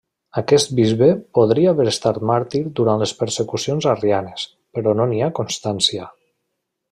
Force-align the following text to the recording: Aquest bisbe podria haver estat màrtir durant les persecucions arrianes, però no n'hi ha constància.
Aquest 0.39 0.71
bisbe 0.77 1.09
podria 1.39 1.73
haver 1.75 1.85
estat 1.91 2.17
màrtir 2.29 2.61
durant 2.79 3.03
les 3.05 3.13
persecucions 3.21 3.89
arrianes, 3.93 4.49
però 4.77 4.95
no 5.01 5.09
n'hi 5.13 5.23
ha 5.27 5.33
constància. 5.43 6.09